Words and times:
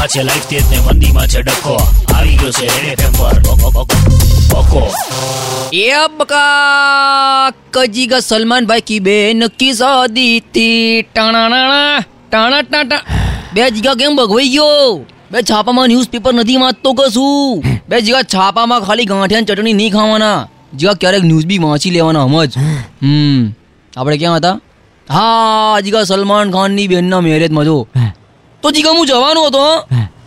તેજીમાં 0.00 0.08
છે 0.08 0.22
લાઈફ 0.22 0.46
તેજ 0.48 0.64
ને 0.70 0.78
મંદીમાં 0.80 1.28
છે 1.28 1.40
ડખો 1.42 1.74
આવી 2.14 2.36
ગયો 2.36 2.52
છે 2.52 2.66
રેડ 2.74 3.00
એફએમ 3.00 3.12
પર. 3.12 3.36
બકો, 4.50 4.82
એ 5.72 5.88
બકા 6.18 7.52
કજીગા 7.70 8.20
સલમાન 8.20 8.66
ભાઈ 8.66 8.86
કી 8.88 9.00
બેન 9.00 9.44
કી 9.58 9.74
શાદી 9.74 10.40
તી. 10.52 11.02
ટાણાણાણા 11.02 12.04
ટાણા 12.30 12.62
ટાટા 12.62 13.02
બે 13.54 13.70
જીગા 13.70 13.94
કેમ 13.94 14.16
ભગવાઈ 14.16 14.48
ગયો? 14.48 15.04
બે 15.30 15.38
છાપામાં 15.42 15.88
ન્યૂઝપેપર 15.88 16.32
નથી 16.34 16.56
વાંચતો 16.56 16.90
કશું 16.94 17.60
બે 17.88 17.96
જીગા 18.00 18.22
છાપામાં 18.34 18.80
ખાલી 18.86 19.08
ગાંઠિયા 19.10 19.48
ચટણી 19.48 19.76
નહીં 19.80 19.92
ખાવાના. 19.92 20.38
જીગા 20.78 20.94
ક્યારેક 20.94 21.24
ન્યૂઝ 21.24 21.46
બી 21.50 21.58
વાંચી 21.58 21.90
લેવાના 21.90 22.26
સમજ 22.26 22.52
હમ. 23.02 23.42
આપણે 23.92 24.16
ક્યાં 24.16 24.38
હતા? 24.38 24.56
હા 25.06 25.76
જીગા 25.84 26.04
સલમાન 26.04 26.50
ખાનની 26.56 26.88
બેનના 26.88 27.20
મેરેજમાં 27.20 27.64
જો. 27.70 27.76
તો 28.62 28.70
જીગા 28.76 28.92
હું 28.96 29.06
જવાનો 29.08 29.42
હતો 29.46 29.60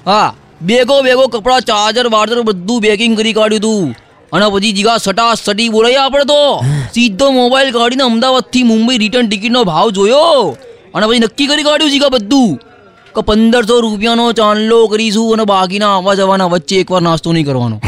હં? 0.07 0.33
બેગો 0.61 1.01
બેગો 1.01 1.27
કપડા 1.27 1.59
ચાર્જર 1.59 2.07
વાર્જર 2.07 2.41
બધું 2.41 2.81
બેકિંગ 2.81 3.17
કરી 3.17 3.33
કાઢ્યું 3.33 3.61
તું. 3.61 3.95
અને 4.33 4.45
પછી 4.49 4.71
જીગા 4.71 4.97
સટા 4.97 5.33
સટી 5.33 5.69
બોલાઈ 5.69 5.95
આપણે 5.95 6.23
તો. 6.23 6.65
સીધો 6.93 7.31
મોબાઈલ 7.31 7.71
કાઢીને 7.71 8.03
અમદાવાદથી 8.03 8.63
મુંબઈ 8.63 8.97
રિટર્ન 8.97 9.27
ટિકિટનો 9.27 9.63
ભાવ 9.63 9.89
જોયો. 9.89 10.57
અને 10.95 11.07
પછી 11.07 11.19
નક્કી 11.19 11.47
કરી 11.47 11.63
કાઢ્યું 11.63 11.91
જીગા 11.91 12.09
બધું. 12.09 12.59
કે 13.15 13.21
પંદરસો 13.21 13.79
રૂપિયાનો 13.79 14.31
ચાંદલો 14.31 14.87
કરીશું 14.87 15.33
અને 15.33 15.43
બાકીના 15.43 15.95
આવવા 15.95 16.13
જવાના 16.13 16.45
વચ્ચે 16.45 16.75
એકવાર 16.75 17.01
નાસ્તો 17.01 17.33
નહીં 17.33 17.45
કરવાનો. 17.45 17.81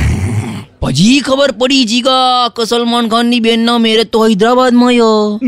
પછી 0.82 1.20
ખબર 1.20 1.52
પડી 1.52 1.84
જીગા 1.84 2.48
કે 2.48 2.66
સલમાન 2.66 3.08
ખાનની 3.08 3.40
બેનના 3.40 3.78
મેરેજ 3.78 4.08
તો 4.08 4.28
હૈદરાબાદમાં 4.28 4.92
યો. 4.92 5.40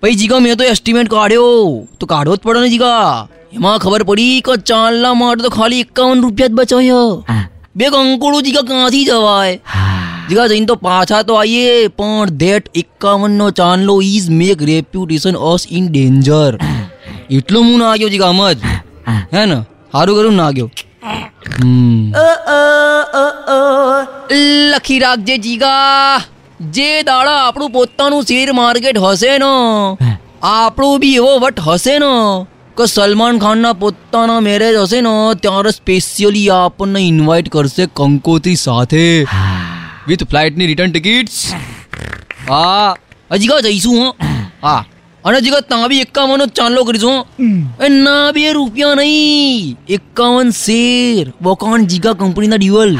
પછી 0.00 0.14
જીગા 0.14 0.38
મેં 0.38 0.56
તો 0.56 0.64
એસ્ટિમેટ 0.64 1.08
કાઢ્યો. 1.08 1.86
તો 2.00 2.06
કાઢવો 2.06 2.36
જ 2.36 2.38
પડે 2.38 2.60
ને 2.60 2.68
જીગા. 2.68 3.28
એમાં 3.52 3.78
ખબર 3.78 4.02
પડી 4.02 4.40
કે 4.40 4.54
ચાંદલા 4.62 5.14
માટે 5.14 5.42
તો 5.42 5.50
ખાલી 5.50 5.80
એકાવન 5.80 6.22
રૂપિયા 6.22 6.48
જ 6.48 6.52
બચાવ્યા 6.52 7.40
બે 7.76 7.86
કંકોડું 7.86 8.42
જીગા 8.42 8.60
ક્યાંથી 8.60 9.04
જવાય? 9.04 9.58
જીગા 10.30 10.46
જઈને 10.46 10.66
તો 10.66 10.76
પાછા 10.76 11.22
તો 11.22 11.34
આવીએ 11.34 11.88
પણ 11.88 12.32
ધેટ 12.42 12.70
એકાવન 12.74 13.30
નો 13.30 13.50
ચાંદલો 13.50 13.96
is 14.02 14.30
make 14.30 14.62
reputation 14.62 15.38
us 15.50 15.66
in 15.70 15.90
danger. 15.92 16.58
એટલો 17.30 17.60
હું 17.60 17.78
ના 17.78 17.96
ગયો 17.96 18.08
જીગા 18.08 18.32
સમજ 18.32 18.58
હે. 19.34 19.44
ને? 19.46 19.58
સારું 19.92 20.16
કરું 20.16 20.34
ના 20.34 20.50
ગયો 20.50 20.70
લખી 24.72 24.98
રાખજે 24.98 25.38
જીગા. 25.38 26.22
જે 26.70 27.02
દાડા 27.02 27.36
આપણું 27.42 27.70
પોતાનું 27.70 28.22
શેર 28.22 28.52
માર્કેટ 28.52 28.98
હશે 28.98 29.38
ને 29.38 29.52
આપણું 30.42 30.98
બી 31.00 31.14
એવો 31.14 31.38
વટ 31.38 31.60
હશે 31.60 31.98
ને 31.98 32.12
કે 32.76 32.86
સલમાન 32.86 33.38
ખાનના 33.38 33.72
પોતાના 33.72 34.40
મેરેજ 34.40 34.76
હશે 34.76 35.00
ને 35.00 35.10
ત્યારે 35.42 35.70
સ્પેશિયલી 35.70 36.50
આપણને 36.50 37.00
ઇન્વાઇટ 37.00 37.48
કરશે 37.48 37.86
કંકોત્રી 37.86 38.56
સાથે. 38.56 39.26
વિથ 40.08 40.24
ફ્લાઇટની 40.30 40.66
રિટર્ન 40.66 40.92
ટિકિટ્સ 40.92 41.52
હા. 42.48 42.96
હજી 43.32 43.46
કા 43.46 43.60
જઈશું 43.60 43.94
હું. 43.94 44.14
હા. 44.62 44.84
અને 45.24 45.38
હજી 45.38 45.50
કા 45.50 45.60
ત્યાં 45.60 45.88
બી 45.88 46.00
એકાવનનો 46.00 46.46
જ 46.46 46.48
ચાંદલો 46.48 46.84
કરીશું. 46.84 47.26
એ 47.84 47.88
ના 47.88 48.32
બે 48.32 48.52
રૂપિયા 48.52 48.94
નહીં. 48.94 49.76
એકાવન 49.88 50.50
શેર. 50.50 51.32
બોકાન 51.42 51.86
જીગા 51.86 52.12
કંપનીના 52.12 52.56
ડ્યુઅલ 52.56 52.98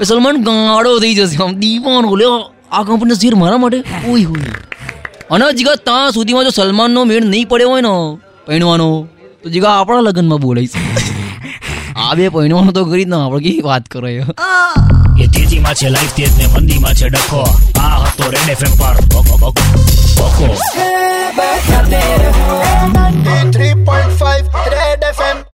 એ 0.00 0.04
સલમાન 0.04 0.44
ગાળો 0.44 0.98
થઈ 1.00 1.14
જશે. 1.14 1.42
આમ 1.42 1.52
દીવાનો 1.52 2.16
લ્યો 2.16 2.52
આ 2.72 2.82
કંપનીનો 2.82 3.14
શેર 3.14 3.34
મારા 3.34 3.56
માટે? 3.56 3.78
ઓય 4.08 4.22
હોય 4.22 4.44
અને 5.30 5.64
કા 5.64 5.74
ત્યાં 5.74 6.10
સુધીમાં 6.10 6.44
જો 6.44 6.50
સલમાનનો 6.50 7.04
મેળ 7.04 7.24
નહીં 7.24 7.48
પડ્યો 7.48 7.68
હોય 7.68 7.80
ને 7.80 7.94
પૈણવાનો? 8.50 9.06
તો 9.42 9.50
જીગા 9.50 9.72
આપણા 9.72 10.00
લગ્નમાં 10.00 10.40
બોલાઈશ 10.40 10.72
આ 11.96 12.14
બે 12.14 12.28
પૈણવાનો 12.28 12.72
તો 12.72 12.84
કરી 12.84 13.04
જ 13.04 13.08
ના 13.08 13.24
આપણે 13.24 13.40
કેવી 13.40 13.62
વાત 13.62 13.88
કરો 13.88 14.08
એ? 14.08 14.24
તેજીમાં 15.32 15.74
છે 15.74 15.88
લાઈફ 15.88 16.14
તેજ 16.14 16.30
ને 16.38 16.46
મંદીમાં 16.46 16.94
છે 16.94 17.08
ડખો. 17.08 17.48
આ 17.78 18.04
હતો 18.04 18.30
રેડ 18.30 18.48
એફએમ 18.48 18.76
પર. 18.76 19.04
બકો, 19.04 19.36
બકો, 19.36 19.52
બકો 20.16 20.54